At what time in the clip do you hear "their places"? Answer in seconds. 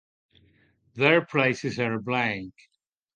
0.95-1.79